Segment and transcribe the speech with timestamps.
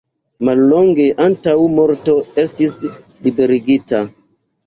[0.47, 2.15] Mallonge antaŭ morto
[2.45, 2.75] estis
[3.27, 4.01] liberigita.